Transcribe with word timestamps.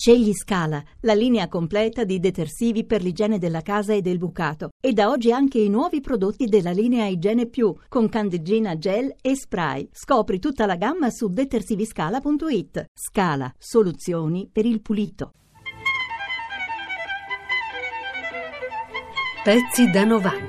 Scegli 0.00 0.32
Scala, 0.32 0.82
la 1.00 1.12
linea 1.12 1.46
completa 1.46 2.04
di 2.04 2.18
detersivi 2.20 2.86
per 2.86 3.02
l'igiene 3.02 3.36
della 3.36 3.60
casa 3.60 3.92
e 3.92 4.00
del 4.00 4.16
bucato. 4.16 4.70
E 4.82 4.94
da 4.94 5.10
oggi 5.10 5.30
anche 5.30 5.58
i 5.58 5.68
nuovi 5.68 6.00
prodotti 6.00 6.46
della 6.46 6.70
linea 6.70 7.04
Igiene 7.04 7.44
Più, 7.44 7.76
con 7.86 8.08
candeggina 8.08 8.78
gel 8.78 9.14
e 9.20 9.36
spray. 9.36 9.90
Scopri 9.92 10.38
tutta 10.38 10.64
la 10.64 10.76
gamma 10.76 11.10
su 11.10 11.28
detersiviscala.it. 11.28 12.86
Scala, 12.94 13.52
soluzioni 13.58 14.48
per 14.50 14.64
il 14.64 14.80
pulito. 14.80 15.32
Pezzi 19.44 19.90
da 19.90 20.04
90. 20.04 20.48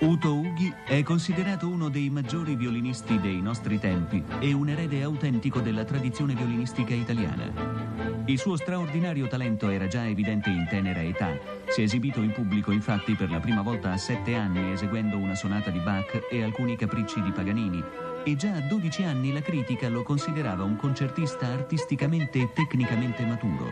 Uto 0.00 0.34
Ughi 0.34 0.73
è 0.96 1.02
considerato 1.02 1.68
uno 1.68 1.88
dei 1.88 2.08
maggiori 2.08 2.54
violinisti 2.54 3.18
dei 3.18 3.40
nostri 3.40 3.80
tempi 3.80 4.22
e 4.38 4.52
un 4.52 4.68
erede 4.68 5.02
autentico 5.02 5.58
della 5.58 5.82
tradizione 5.82 6.34
violinistica 6.34 6.94
italiana. 6.94 8.22
Il 8.26 8.38
suo 8.38 8.56
straordinario 8.56 9.26
talento 9.26 9.68
era 9.70 9.88
già 9.88 10.06
evidente 10.06 10.50
in 10.50 10.68
tenera 10.70 11.02
età. 11.02 11.36
Si 11.68 11.80
è 11.80 11.84
esibito 11.84 12.22
in 12.22 12.30
pubblico 12.30 12.70
infatti 12.70 13.16
per 13.16 13.28
la 13.28 13.40
prima 13.40 13.60
volta 13.60 13.90
a 13.90 13.96
sette 13.96 14.36
anni 14.36 14.70
eseguendo 14.70 15.16
una 15.16 15.34
sonata 15.34 15.70
di 15.70 15.80
Bach 15.80 16.28
e 16.30 16.44
alcuni 16.44 16.76
capricci 16.76 17.20
di 17.22 17.32
Paganini 17.32 17.82
e 18.22 18.36
già 18.36 18.54
a 18.54 18.60
12 18.60 19.02
anni 19.02 19.32
la 19.32 19.42
critica 19.42 19.88
lo 19.88 20.04
considerava 20.04 20.62
un 20.62 20.76
concertista 20.76 21.48
artisticamente 21.48 22.38
e 22.38 22.52
tecnicamente 22.52 23.24
maturo. 23.24 23.68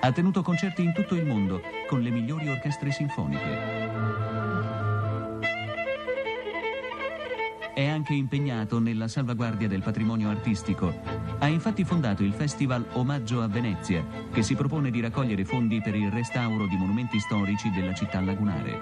Ha 0.00 0.10
tenuto 0.10 0.42
concerti 0.42 0.82
in 0.82 0.92
tutto 0.94 1.14
il 1.14 1.26
mondo 1.26 1.62
con 1.86 2.00
le 2.00 2.10
migliori 2.10 2.48
orchestre 2.48 2.90
sinfoniche. 2.90 3.79
È 7.80 7.86
anche 7.86 8.12
impegnato 8.12 8.78
nella 8.78 9.08
salvaguardia 9.08 9.66
del 9.66 9.80
patrimonio 9.80 10.28
artistico. 10.28 10.92
Ha 11.38 11.48
infatti 11.48 11.82
fondato 11.82 12.22
il 12.22 12.34
festival 12.34 12.84
Omaggio 12.92 13.40
a 13.40 13.48
Venezia, 13.48 14.04
che 14.30 14.42
si 14.42 14.54
propone 14.54 14.90
di 14.90 15.00
raccogliere 15.00 15.46
fondi 15.46 15.80
per 15.80 15.94
il 15.94 16.10
restauro 16.10 16.66
di 16.66 16.76
monumenti 16.76 17.18
storici 17.18 17.70
della 17.70 17.94
città 17.94 18.20
lagunare. 18.20 18.78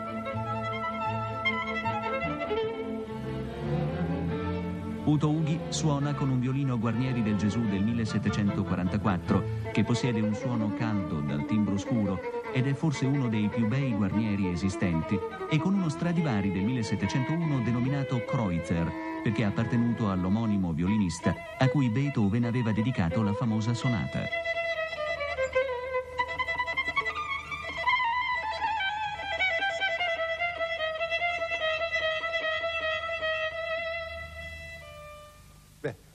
Uto 5.05 5.31
Ughi 5.31 5.61
suona 5.69 6.15
con 6.15 6.29
un 6.29 6.41
violino 6.41 6.77
Guarnieri 6.77 7.23
del 7.23 7.37
Gesù 7.37 7.61
del 7.69 7.85
1744, 7.85 9.45
che 9.73 9.85
possiede 9.85 10.21
un 10.21 10.35
suono 10.35 10.75
caldo 10.75 11.21
dal 11.21 11.47
timbro 11.47 11.79
scuro 11.79 12.38
ed 12.59 12.67
è 12.67 12.75
forse 12.75 13.07
uno 13.07 13.29
dei 13.29 13.49
più 13.49 13.69
bei 13.69 13.95
guarnieri 13.95 14.51
esistenti, 14.51 15.17
e 15.49 15.59
con 15.59 15.75
uno 15.75 15.89
Stradivari 15.89 16.51
del 16.51 16.65
1701 16.65 17.61
denominato 17.61 18.25
Kreutzer, 18.25 18.91
perché 19.23 19.45
appartenuto 19.45 20.11
all'omonimo 20.11 20.73
violinista 20.73 21.37
a 21.57 21.69
cui 21.69 21.89
Beethoven 21.89 22.47
aveva 22.47 22.73
dedicato 22.73 23.23
la 23.23 23.33
famosa 23.33 23.75
sonata. 23.75 24.27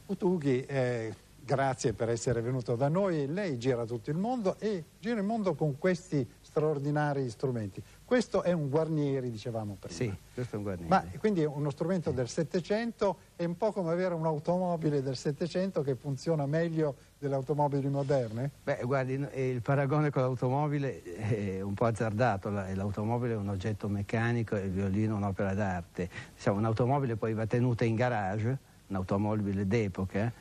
Utughi, 0.08 0.66
eh, 0.66 1.16
grazie 1.44 1.94
per 1.94 2.10
essere 2.10 2.42
venuto 2.42 2.76
da 2.76 2.88
noi. 2.88 3.28
Lei 3.28 3.58
gira 3.58 3.86
tutto 3.86 4.10
il 4.10 4.18
mondo 4.18 4.56
e 4.60 4.86
gira 5.00 5.20
il 5.20 5.26
mondo 5.26 5.56
con 5.56 5.78
questi 5.78 6.28
straordinari 6.42 7.30
strumenti. 7.30 7.84
Questo 8.06 8.44
è 8.44 8.52
un 8.52 8.70
Guarnieri, 8.70 9.30
dicevamo 9.30 9.76
prima. 9.80 9.96
Sì, 9.96 10.14
questo 10.34 10.56
è 10.56 10.58
un 10.58 10.64
Guarnieri. 10.64 10.90
Ma 10.90 11.04
quindi 11.18 11.42
è 11.42 11.46
uno 11.46 11.70
strumento 11.70 12.12
del 12.12 12.28
Settecento, 12.28 13.18
è 13.36 13.44
un 13.44 13.58
po' 13.58 13.72
come 13.72 13.92
avere 13.92 14.14
un'automobile 14.14 15.02
del 15.02 15.16
Settecento 15.16 15.82
che 15.82 15.96
funziona 15.96 16.46
meglio 16.46 16.96
delle 17.18 17.36
automobili 17.36 17.90
moderne? 17.90 18.52
Beh, 18.64 18.82
guardi, 18.84 19.14
il 19.14 19.62
paragone 19.62 20.12
con 20.12 20.22
l'automobile 20.22 21.02
è 21.04 21.62
un 21.62 21.74
po' 21.74 21.86
azzardato, 21.86 22.50
l'automobile 22.50 23.34
è 23.34 23.38
un 23.38 23.50
oggetto 23.50 23.88
meccanico 23.88 24.56
e 24.56 24.66
il 24.66 24.72
violino 24.72 25.16
un'opera 25.16 25.54
d'arte. 25.54 26.10
Diciamo, 26.36 26.60
un'automobile 26.60 27.16
poi 27.16 27.34
va 27.34 27.48
tenuta 27.48 27.84
in 27.84 27.96
garage, 27.96 28.58
un'automobile 28.88 29.66
d'epoca, 29.66 30.32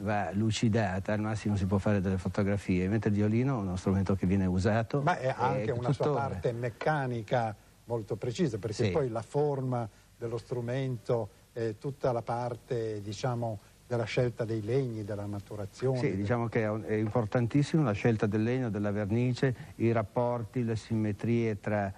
va 0.00 0.30
lucidata, 0.32 1.12
al 1.12 1.20
massimo 1.20 1.56
si 1.56 1.66
può 1.66 1.78
fare 1.78 2.00
delle 2.00 2.18
fotografie, 2.18 2.88
mentre 2.88 3.10
il 3.10 3.16
violino 3.16 3.58
è 3.58 3.62
uno 3.62 3.76
strumento 3.76 4.14
che 4.14 4.26
viene 4.26 4.46
usato. 4.46 5.02
Ma 5.02 5.18
è 5.18 5.34
anche 5.36 5.70
una 5.70 5.92
sua 5.92 6.12
parte 6.12 6.52
meccanica 6.52 7.54
molto 7.84 8.16
precisa, 8.16 8.58
perché 8.58 8.84
sì. 8.84 8.90
poi 8.90 9.08
la 9.08 9.22
forma 9.22 9.88
dello 10.16 10.38
strumento, 10.38 11.30
è 11.52 11.76
tutta 11.78 12.12
la 12.12 12.22
parte, 12.22 13.00
diciamo, 13.00 13.58
della 13.86 14.04
scelta 14.04 14.44
dei 14.44 14.62
legni, 14.62 15.02
della 15.02 15.26
maturazione. 15.26 15.98
Sì, 15.98 16.14
diciamo 16.14 16.48
che 16.48 16.62
è 16.62 16.94
importantissimo 16.94 17.82
la 17.82 17.92
scelta 17.92 18.26
del 18.26 18.42
legno, 18.42 18.68
della 18.68 18.90
vernice, 18.90 19.54
i 19.76 19.90
rapporti, 19.92 20.62
le 20.62 20.76
simmetrie 20.76 21.58
tra 21.58 21.92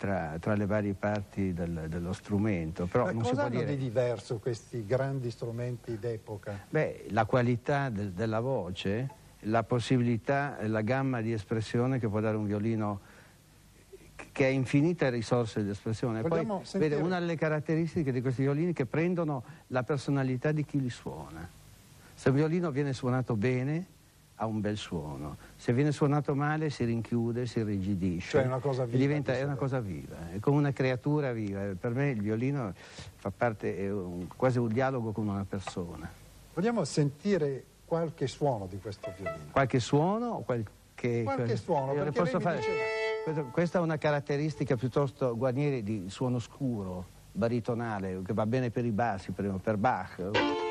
tra, 0.00 0.38
tra 0.40 0.54
le 0.54 0.64
varie 0.64 0.94
parti 0.94 1.52
del, 1.52 1.84
dello 1.88 2.14
strumento. 2.14 2.86
Però 2.86 3.04
Ma 3.04 3.12
non 3.12 3.20
cosa 3.20 3.28
si 3.28 3.34
può 3.36 3.44
hanno 3.44 3.58
dire... 3.58 3.76
di 3.76 3.84
diverso 3.84 4.38
questi 4.38 4.86
grandi 4.86 5.30
strumenti 5.30 5.98
d'epoca? 5.98 6.58
Beh, 6.70 7.08
la 7.10 7.26
qualità 7.26 7.90
del, 7.90 8.12
della 8.12 8.40
voce, 8.40 9.10
la 9.40 9.62
possibilità, 9.62 10.56
la 10.62 10.80
gamma 10.80 11.20
di 11.20 11.34
espressione 11.34 11.98
che 11.98 12.08
può 12.08 12.20
dare 12.20 12.38
un 12.38 12.46
violino 12.46 13.00
che 14.32 14.46
ha 14.46 14.48
infinite 14.48 15.10
risorse 15.10 15.62
di 15.62 15.68
espressione. 15.68 16.22
Poi, 16.22 16.48
vede, 16.76 16.94
una 16.96 17.18
delle 17.18 17.36
caratteristiche 17.36 18.10
di 18.10 18.22
questi 18.22 18.40
violini 18.40 18.70
è 18.70 18.74
che 18.74 18.86
prendono 18.86 19.44
la 19.66 19.82
personalità 19.82 20.50
di 20.50 20.64
chi 20.64 20.80
li 20.80 20.88
suona. 20.88 21.46
Se 22.14 22.30
un 22.30 22.36
violino 22.36 22.70
viene 22.70 22.94
suonato 22.94 23.36
bene, 23.36 23.86
ha 24.40 24.46
un 24.46 24.60
bel 24.60 24.78
suono. 24.78 25.36
Se 25.54 25.74
viene 25.74 25.92
suonato 25.92 26.34
male 26.34 26.70
si 26.70 26.84
rinchiude, 26.84 27.44
si 27.44 27.58
irrigidisce. 27.58 28.30
Cioè 28.30 28.42
è 28.42 28.46
una 28.46 28.58
cosa 28.58 28.84
viva. 28.86 28.96
Diventa, 28.96 29.34
è 29.34 29.42
una 29.42 29.54
cosa 29.54 29.80
viva, 29.80 30.30
è 30.32 30.38
come 30.40 30.56
una 30.56 30.72
creatura 30.72 31.32
viva. 31.32 31.60
Per 31.78 31.92
me 31.92 32.10
il 32.10 32.22
violino 32.22 32.72
fa 33.16 33.30
parte, 33.30 33.76
è 33.76 33.90
un, 33.90 34.26
quasi 34.34 34.58
un 34.58 34.68
dialogo 34.68 35.12
con 35.12 35.28
una 35.28 35.44
persona. 35.46 36.10
Vogliamo 36.54 36.84
sentire 36.84 37.64
qualche 37.84 38.26
suono 38.26 38.66
di 38.66 38.78
questo 38.78 39.12
violino? 39.14 39.50
Qualche 39.50 39.78
suono? 39.78 40.38
Qualche, 40.38 41.22
qualche 41.22 41.56
suono, 41.56 41.92
perché 41.92 42.12
posso 42.12 42.40
fare... 42.40 42.56
diceva... 42.56 43.42
Questa 43.50 43.78
è 43.78 43.82
una 43.82 43.98
caratteristica 43.98 44.76
piuttosto 44.76 45.36
guarnieri 45.36 45.82
di 45.82 46.04
suono 46.08 46.38
scuro, 46.38 47.04
baritonale, 47.30 48.22
che 48.24 48.32
va 48.32 48.46
bene 48.46 48.70
per 48.70 48.86
i 48.86 48.90
bassi, 48.90 49.32
per, 49.32 49.52
per 49.62 49.76
Bach. 49.76 50.69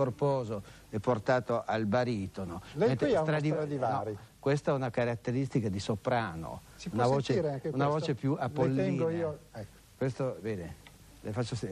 Corposo 0.00 0.62
e 0.88 0.98
portato 0.98 1.62
al 1.66 1.84
baritono. 1.84 2.62
Lei 2.74 2.96
qui 2.96 3.14
ha 3.14 3.20
Stradiv- 3.20 3.54
Stradivari. 3.54 4.12
No, 4.12 4.18
questa 4.38 4.70
è 4.70 4.74
una 4.74 4.88
caratteristica 4.88 5.68
di 5.68 5.78
soprano, 5.78 6.62
una 6.92 7.06
voce, 7.06 7.60
una 7.72 7.88
voce, 7.88 8.14
più 8.14 8.34
apollina. 8.38 9.10
Io... 9.10 9.38
Ecco. 9.52 9.78
Questo, 9.98 10.38
vede, 10.40 10.76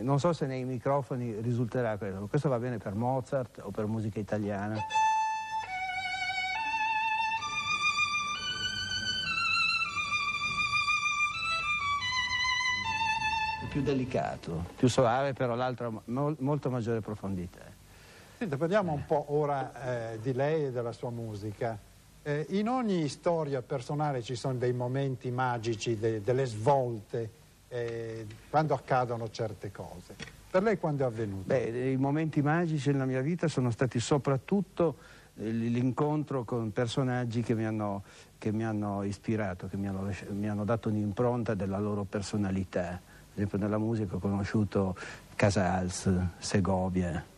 non 0.03 0.21
so 0.21 0.35
se 0.35 0.45
nei 0.45 0.65
microfoni 0.65 1.41
risulterà 1.41 1.97
questo, 1.97 2.27
questo 2.27 2.51
va 2.51 2.59
bene 2.59 2.77
per 2.77 2.95
Mozart 2.95 3.61
o 3.63 3.71
per 3.71 3.87
musica 3.87 4.19
italiana. 4.19 4.77
più 13.69 13.83
delicato, 13.83 14.65
più 14.77 14.89
soave, 14.89 15.35
però 15.35 15.55
l'altro 15.55 16.03
ha 16.05 16.35
molto 16.39 16.71
maggiore 16.71 17.01
profondità. 17.01 17.68
Senta, 18.39 18.57
parliamo 18.57 18.93
un 18.93 19.05
po' 19.05 19.25
ora 19.35 20.13
eh, 20.13 20.21
di 20.21 20.33
lei 20.33 20.67
e 20.67 20.71
della 20.71 20.93
sua 20.93 21.11
musica. 21.11 21.77
Eh, 22.23 22.47
in 22.51 22.69
ogni 22.69 23.09
storia 23.09 23.63
personale 23.63 24.23
ci 24.23 24.37
sono 24.37 24.55
dei 24.55 24.73
momenti 24.73 25.29
magici, 25.33 25.99
de, 25.99 26.23
delle 26.23 26.47
svolte, 26.47 27.31
eh, 27.67 28.25
quando 28.49 28.75
accadono 28.75 29.29
certe 29.31 29.73
cose. 29.73 30.15
Per 30.49 30.63
lei 30.63 30.79
quando 30.79 31.03
è 31.03 31.07
avvenuto? 31.07 31.49
Beh, 31.49 31.91
i 31.91 31.97
momenti 31.97 32.41
magici 32.41 32.93
nella 32.93 33.07
mia 33.07 33.23
vita 33.23 33.49
sono 33.49 33.73
stati 33.73 33.99
soprattutto 33.99 34.99
eh, 35.35 35.51
l'incontro 35.51 36.45
con 36.45 36.71
personaggi 36.71 37.43
che 37.43 37.57
mi 37.57 37.65
hanno, 37.65 38.05
che 38.39 38.53
mi 38.53 38.65
hanno 38.65 39.03
ispirato, 39.03 39.67
che 39.67 39.77
mi 39.77 39.89
hanno, 39.89 40.09
mi 40.31 40.49
hanno 40.49 40.65
dato 40.65 40.91
un'impronta 40.91 41.55
della 41.55 41.81
loro 41.81 42.05
personalità. 42.05 42.91
Ad 42.91 43.35
esempio 43.35 43.59
nella 43.59 43.79
musica 43.79 44.15
ho 44.15 44.21
conosciuto 44.21 44.95
Casals, 45.35 46.09
Segovia, 46.39 47.37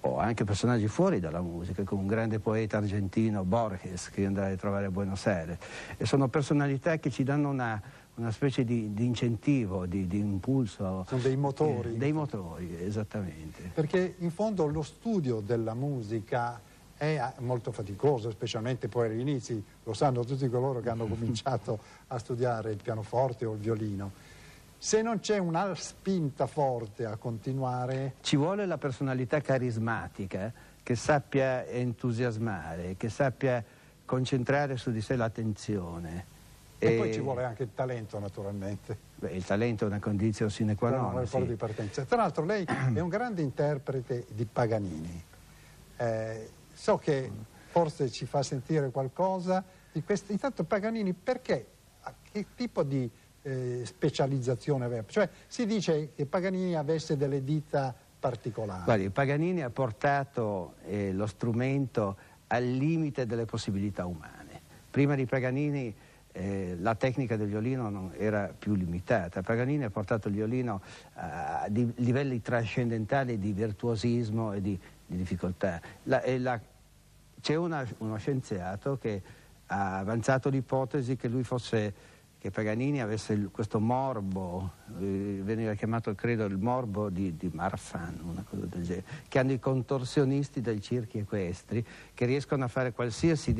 o 0.00 0.18
anche 0.18 0.44
personaggi 0.44 0.86
fuori 0.86 1.18
dalla 1.18 1.40
musica, 1.40 1.82
come 1.82 2.02
un 2.02 2.06
grande 2.06 2.38
poeta 2.38 2.76
argentino, 2.76 3.44
Borges, 3.44 4.10
che 4.10 4.24
andrai 4.24 4.52
a 4.52 4.56
trovare 4.56 4.86
a 4.86 4.90
Buenos 4.90 5.26
Aires. 5.26 5.58
E 5.96 6.06
sono 6.06 6.28
personalità 6.28 6.98
che 6.98 7.10
ci 7.10 7.24
danno 7.24 7.48
una, 7.48 7.80
una 8.14 8.30
specie 8.30 8.64
di, 8.64 8.92
di 8.94 9.04
incentivo, 9.04 9.86
di, 9.86 10.06
di, 10.06 10.18
impulso. 10.18 11.04
Sono 11.08 11.20
dei 11.20 11.36
motori. 11.36 11.94
Eh, 11.94 11.96
dei 11.96 12.12
motori, 12.12 12.76
esattamente. 12.80 13.70
Perché 13.74 14.14
in 14.18 14.30
fondo 14.30 14.66
lo 14.66 14.82
studio 14.82 15.40
della 15.40 15.74
musica 15.74 16.60
è 16.96 17.32
molto 17.38 17.70
faticoso, 17.70 18.30
specialmente 18.30 18.88
poi 18.88 19.08
agli 19.08 19.20
inizi, 19.20 19.62
lo 19.84 19.92
sanno 19.94 20.24
tutti 20.24 20.48
coloro 20.48 20.80
che 20.80 20.90
hanno 20.90 21.06
cominciato 21.08 21.78
a 22.08 22.18
studiare 22.18 22.70
il 22.70 22.80
pianoforte 22.82 23.44
o 23.46 23.52
il 23.52 23.58
violino. 23.58 24.10
Se 24.80 25.02
non 25.02 25.18
c'è 25.18 25.38
una 25.38 25.74
spinta 25.74 26.46
forte 26.46 27.04
a 27.04 27.16
continuare... 27.16 28.14
Ci 28.20 28.36
vuole 28.36 28.64
la 28.64 28.78
personalità 28.78 29.40
carismatica 29.40 30.52
che 30.84 30.94
sappia 30.94 31.66
entusiasmare, 31.66 32.94
che 32.96 33.08
sappia 33.08 33.62
concentrare 34.04 34.76
su 34.76 34.92
di 34.92 35.00
sé 35.00 35.16
l'attenzione. 35.16 36.36
E, 36.78 36.94
e, 36.94 36.96
poi 36.96 37.12
ci 37.12 37.18
vuole 37.18 37.42
anche 37.42 37.64
il 37.64 37.70
talento, 37.74 38.20
naturalmente. 38.20 38.96
Beh, 39.16 39.32
il 39.32 39.44
talento 39.44 39.82
è 39.82 39.88
una 39.88 39.98
condizione 39.98 40.48
sine 40.48 40.76
qua 40.76 40.90
non. 40.90 41.26
Sì. 41.26 41.44
di 41.44 41.56
partenza. 41.56 42.04
Tra 42.04 42.16
l'altro 42.16 42.44
lei 42.44 42.64
è 42.94 43.00
un 43.00 43.08
grande 43.08 43.42
interprete 43.42 44.26
di 44.30 44.44
Paganini. 44.44 45.24
Eh, 45.96 46.50
so 46.72 46.98
che 46.98 47.28
forse 47.66 48.10
ci 48.10 48.26
fa 48.26 48.44
sentire 48.44 48.90
qualcosa 48.90 49.64
di 49.90 50.04
questo. 50.04 50.30
Intanto 50.30 50.62
Paganini 50.62 51.12
perché? 51.14 51.66
Che 52.30 52.46
tipo 52.54 52.84
di 52.84 53.10
eh, 53.42 53.82
specializzazione? 53.84 55.04
Cioè 55.06 55.28
si 55.46 55.66
dice 55.66 56.12
che 56.14 56.26
Paganini 56.26 56.74
avesse 56.74 57.16
delle 57.16 57.42
dita 57.44 57.94
particolari. 58.18 58.84
Guardi, 58.84 59.10
Paganini 59.10 59.62
ha 59.62 59.70
portato 59.70 60.74
eh, 60.86 61.12
lo 61.12 61.26
strumento 61.26 62.16
al 62.48 62.64
limite 62.64 63.26
delle 63.26 63.44
possibilità 63.44 64.06
umane. 64.06 64.60
Prima 64.90 65.14
di 65.14 65.26
Paganini 65.26 65.94
eh, 66.32 66.76
la 66.78 66.94
tecnica 66.94 67.36
del 67.36 67.48
violino 67.48 68.12
era 68.16 68.52
più 68.56 68.74
limitata. 68.74 69.42
Paganini 69.42 69.84
ha 69.84 69.90
portato 69.90 70.28
il 70.28 70.34
violino 70.34 70.80
a, 71.14 71.66
livelli 71.68 72.40
trascendentali 72.40 73.38
di 73.38 73.52
virtuosismo 73.52 74.52
e 74.52 74.60
di, 74.60 74.78
di 75.06 75.16
difficoltà. 75.16 75.80
La, 76.04 76.22
la, 76.38 76.60
c'è 77.40 77.54
una, 77.54 77.86
uno 77.98 78.16
scienziato 78.16 78.98
che 78.98 79.22
ha 79.66 79.98
avanzato 79.98 80.48
l'ipotesi 80.48 81.16
che 81.16 81.28
lui 81.28 81.44
fosse 81.44 82.16
che 82.38 82.50
Paganini 82.50 83.02
avesse 83.02 83.48
questo 83.50 83.80
morbo, 83.80 84.72
eh, 85.00 85.40
veniva 85.42 85.74
chiamato 85.74 86.14
credo 86.14 86.44
il 86.44 86.56
morbo 86.56 87.10
di, 87.10 87.36
di, 87.36 87.50
Marfan, 87.52 88.20
una 88.22 88.44
cosa 88.48 88.64
del 88.66 88.82
genere, 88.84 89.04
che 89.26 89.38
hanno 89.40 89.52
i 89.52 89.58
contorsionisti 89.58 90.60
dei 90.60 90.80
circhi 90.80 91.18
equestri 91.18 91.84
che 92.14 92.26
riescono 92.26 92.64
a 92.64 92.68
fare 92.68 92.92
qualsiasi 92.92 93.52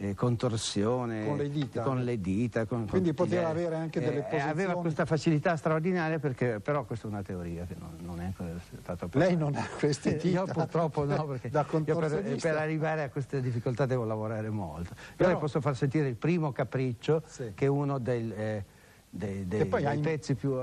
eh, 0.00 0.14
contorsione 0.14 1.26
con 1.26 1.36
le 1.36 1.50
dita, 1.50 1.82
con 1.82 2.02
le 2.02 2.20
dita 2.20 2.64
con, 2.64 2.86
quindi 2.88 3.12
con 3.12 3.26
poteva 3.26 3.48
avere 3.48 3.76
anche 3.76 4.00
delle 4.00 4.18
eh, 4.18 4.22
posizioni. 4.22 4.50
aveva 4.50 4.74
questa 4.74 5.04
facilità 5.04 5.56
straordinaria 5.56 6.18
perché 6.18 6.58
però 6.60 6.84
questa 6.84 7.06
è 7.06 7.10
una 7.10 7.22
teoria 7.22 7.64
che 7.66 7.76
non, 7.78 7.96
non 7.98 8.20
è 8.20 8.24
ancora 8.24 8.50
stata 8.58 9.04
approvata 9.04 9.30
lei 9.30 9.36
non 9.36 9.54
ha 9.54 9.66
queste 9.78 10.16
dita 10.16 10.28
io 10.28 10.46
purtroppo 10.46 11.04
no 11.04 11.26
perché 11.28 11.50
per, 11.50 12.36
per, 12.40 12.56
arrivare 12.56 13.02
a 13.02 13.10
queste 13.10 13.40
difficoltà 13.40 13.86
devo 13.86 14.04
lavorare 14.04 14.48
molto. 14.50 14.94
Però, 15.16 15.30
io 15.30 15.34
le 15.34 15.40
posso 15.40 15.60
far 15.60 15.76
sentire 15.76 16.08
il 16.08 16.16
primo 16.16 16.52
capriccio 16.52 17.22
sì. 17.26 17.52
che 17.54 17.66
è 17.66 17.68
uno 17.68 17.98
dei, 17.98 18.32
eh, 18.32 18.64
dei, 19.08 19.46
dei, 19.46 19.68
dei 19.68 19.98
pezzi 19.98 20.34
più 20.34 20.54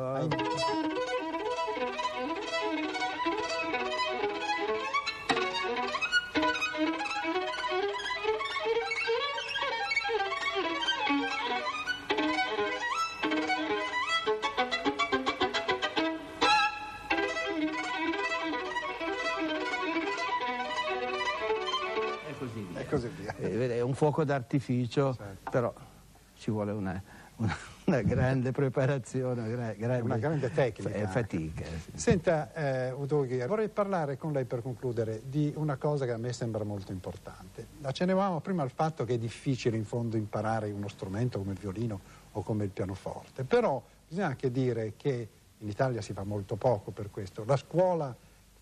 uh, 22.95 23.41
è 23.41 23.81
un 23.81 23.93
fuoco 23.93 24.23
d'artificio, 24.23 25.15
certo. 25.15 25.49
però 25.49 25.73
ci 26.35 26.51
vuole 26.51 26.71
una, 26.71 27.01
una, 27.37 27.55
una 27.85 28.01
grande 28.01 28.51
preparazione, 28.51 29.53
una 29.53 29.73
grande, 29.73 30.03
una 30.03 30.17
grande 30.17 30.51
tecnica. 30.51 31.07
Fatica. 31.07 31.65
Sì. 31.65 31.91
Senta, 31.95 32.53
eh, 32.53 32.91
Udoghi, 32.91 33.37
vorrei 33.45 33.69
parlare 33.69 34.17
con 34.17 34.31
lei 34.31 34.45
per 34.45 34.61
concludere 34.61 35.21
di 35.25 35.51
una 35.55 35.75
cosa 35.77 36.05
che 36.05 36.11
a 36.11 36.17
me 36.17 36.33
sembra 36.33 36.63
molto 36.63 36.91
importante. 36.91 37.65
Accennavamo 37.81 38.39
prima 38.39 38.63
al 38.63 38.71
fatto 38.71 39.05
che 39.05 39.15
è 39.15 39.17
difficile 39.17 39.77
in 39.77 39.85
fondo 39.85 40.17
imparare 40.17 40.69
uno 40.71 40.87
strumento 40.87 41.39
come 41.39 41.51
il 41.53 41.59
violino 41.59 41.99
o 42.33 42.41
come 42.43 42.63
il 42.63 42.69
pianoforte, 42.69 43.43
però 43.43 43.81
bisogna 44.07 44.27
anche 44.27 44.51
dire 44.51 44.93
che 44.95 45.29
in 45.59 45.67
Italia 45.67 46.01
si 46.01 46.13
fa 46.13 46.23
molto 46.23 46.55
poco 46.55 46.91
per 46.91 47.09
questo. 47.09 47.43
La 47.45 47.57
scuola 47.57 48.15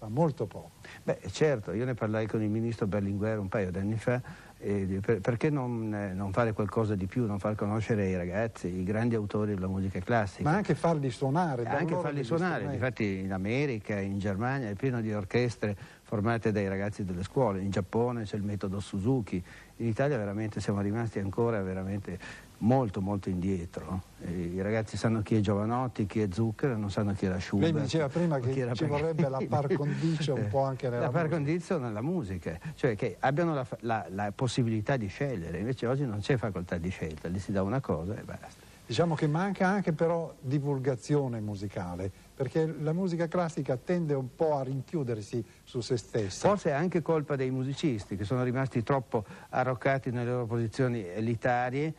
fa 0.05 0.09
molto 0.09 0.45
poco. 0.45 0.71
Beh, 1.03 1.19
certo, 1.31 1.71
io 1.71 1.85
ne 1.85 1.93
parlai 1.93 2.27
con 2.27 2.41
il 2.41 2.49
ministro 2.49 2.87
Berlinguer 2.87 3.39
un 3.39 3.49
paio 3.49 3.71
d'anni 3.71 3.97
fa 3.97 4.21
eh, 4.57 4.99
per, 5.01 5.19
perché 5.19 5.49
non, 5.49 5.93
eh, 5.93 6.13
non, 6.13 6.31
fare 6.31 6.53
qualcosa 6.53 6.95
di 6.95 7.07
più, 7.07 7.25
non 7.25 7.39
far 7.39 7.55
conoscere 7.55 8.03
ai 8.03 8.15
ragazzi 8.15 8.67
i 8.67 8.83
grandi 8.83 9.15
autori 9.15 9.53
della 9.53 9.67
musica 9.67 9.99
classica? 9.99 10.49
Ma 10.49 10.55
anche 10.55 10.75
farli 10.75 11.09
suonare. 11.09 11.65
Anche 11.65 11.95
farli 11.95 12.23
suonare, 12.23 12.63
infatti 12.71 13.19
in 13.19 13.33
America, 13.33 13.99
in 13.99 14.19
Germania 14.19 14.69
è 14.69 14.75
pieno 14.75 15.01
di 15.01 15.13
orchestre 15.13 15.75
formate 16.03 16.51
dai 16.51 16.67
ragazzi 16.67 17.03
delle 17.03 17.23
scuole, 17.23 17.61
in 17.61 17.71
Giappone 17.71 18.23
c'è 18.23 18.35
il 18.35 18.43
metodo 18.43 18.79
Suzuki, 18.79 19.43
in 19.77 19.87
Italia 19.87 20.17
veramente 20.17 20.61
siamo 20.61 20.81
rimasti 20.81 21.19
ancora 21.19 21.61
veramente 21.61 22.17
molto 22.59 23.01
molto 23.01 23.29
indietro. 23.29 24.03
I 24.25 24.61
ragazzi 24.61 24.97
sanno 24.97 25.21
chi 25.21 25.35
è 25.35 25.39
Giovanotti, 25.39 26.05
chi 26.05 26.21
è 26.21 26.27
Zucchero, 26.31 26.77
non 26.77 26.89
sanno 26.89 27.13
chi 27.13 27.25
è 27.25 27.29
la 27.29 27.39
Schubert. 27.39 27.71
Lei 27.71 27.81
mi 27.81 27.85
diceva 27.85 28.07
prima 28.07 28.39
che 28.39 28.53
ci 28.53 28.61
perché... 28.61 28.85
vorrebbe 28.85 29.29
la 29.29 29.43
par 29.47 29.71
condicio 29.75 30.35
un 30.35 30.47
po' 30.47 30.63
anche 30.63 30.89
nella 30.89 31.01
la 31.01 31.05
musica. 31.07 31.21
La 31.21 31.27
par 31.27 31.37
condicio 31.37 31.77
nella 31.77 32.01
musica, 32.01 32.59
cioè 32.75 32.95
che 32.95 33.17
abbiano 33.19 33.53
la, 33.53 33.67
la, 33.81 34.05
la, 34.09 34.31
possibilità 34.33 34.97
di 34.97 35.07
scegliere, 35.07 35.59
invece 35.59 35.85
oggi 35.85 36.05
non 36.05 36.19
c'è 36.19 36.37
facoltà 36.37 36.77
di 36.77 36.89
scelta, 36.89 37.27
gli 37.27 37.39
si 37.39 37.51
dà 37.51 37.61
una 37.61 37.81
cosa 37.81 38.15
e 38.15 38.23
basta. 38.23 38.64
Diciamo 38.87 39.15
che 39.15 39.25
manca 39.25 39.67
anche 39.67 39.93
però 39.93 40.31
divulgazione 40.39 41.39
musicale, 41.39 42.11
perché 42.35 42.71
la 42.81 42.93
musica 42.93 43.27
classica 43.27 43.77
tende 43.77 44.13
un 44.13 44.35
po' 44.35 44.57
a 44.57 44.61
rinchiudersi 44.61 45.43
su 45.63 45.81
se 45.81 45.97
stessa. 45.97 46.49
Forse 46.49 46.69
è 46.69 46.73
anche 46.73 47.01
colpa 47.01 47.35
dei 47.35 47.49
musicisti 47.49 48.15
che 48.15 48.25
sono 48.25 48.43
rimasti 48.43 48.83
troppo 48.83 49.25
arroccati 49.49 50.11
nelle 50.11 50.29
loro 50.29 50.45
posizioni 50.45 51.03
elitarie, 51.03 51.95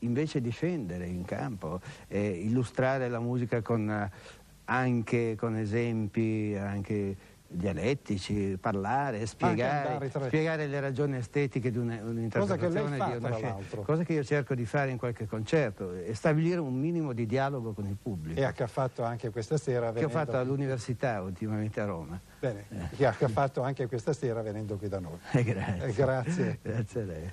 invece 0.00 0.42
di 0.42 0.50
scendere 0.50 1.06
in 1.06 1.24
campo 1.24 1.80
e 2.06 2.28
illustrare 2.28 3.08
la 3.08 3.18
musica 3.18 3.62
con, 3.62 4.10
anche 4.66 5.36
con 5.36 5.56
esempi, 5.56 6.54
anche 6.54 7.16
dialettici, 7.52 8.56
parlare, 8.60 9.26
spiegare, 9.26 10.08
spiegare, 10.08 10.66
le 10.68 10.78
ragioni 10.78 11.16
estetiche 11.16 11.70
di 11.70 11.78
un'interpretazione 11.78 12.96
cosa 12.96 13.10
di 13.10 13.16
una 13.16 13.34
scena. 13.34 13.56
Cosa 13.82 14.04
che 14.04 14.12
io 14.12 14.22
cerco 14.22 14.54
di 14.54 14.64
fare 14.64 14.90
in 14.90 14.98
qualche 14.98 15.26
concerto 15.26 15.92
e 15.92 16.14
stabilire 16.14 16.60
un 16.60 16.78
minimo 16.78 17.12
di 17.12 17.26
dialogo 17.26 17.72
con 17.72 17.86
il 17.86 17.96
pubblico. 18.00 18.40
E 18.40 18.52
che 18.52 18.62
ha 18.62 18.68
fatto 18.68 19.02
anche 19.02 19.30
questa 19.30 19.56
sera 19.56 19.90
venendo... 19.90 20.00
Che 20.00 20.04
ho 20.06 20.18
fatto 20.24 20.38
all'università 20.38 21.20
ultimamente 21.22 21.80
a 21.80 21.86
Roma. 21.86 22.20
Bene, 22.38 22.64
eh. 22.70 22.96
che 22.96 23.06
ha 23.06 23.12
fatto 23.12 23.62
anche 23.62 23.86
questa 23.86 24.12
sera 24.12 24.42
venendo 24.42 24.76
qui 24.76 24.88
da 24.88 25.00
noi. 25.00 25.18
Eh, 25.40 25.44
grazie. 25.44 25.84
Eh, 25.86 25.92
grazie. 25.92 26.58
grazie 26.62 27.00
a 27.00 27.04
lei. 27.04 27.32